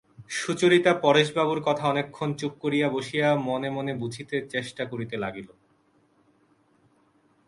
[0.29, 5.49] সুচরিতা পরেশবাবুর কথা অনেকক্ষণ চুপ করিয়া বসিয়া মনে মনে বুঝিতে চেষ্টা করিতে লাগিল।